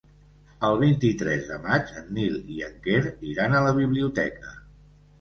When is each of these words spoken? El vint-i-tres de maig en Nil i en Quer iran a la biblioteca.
El 0.69 0.77
vint-i-tres 0.83 1.45
de 1.51 1.59
maig 1.67 1.93
en 2.03 2.11
Nil 2.21 2.41
i 2.57 2.67
en 2.71 2.83
Quer 2.89 3.05
iran 3.35 3.55
a 3.55 3.65
la 3.71 3.79
biblioteca. 3.81 4.61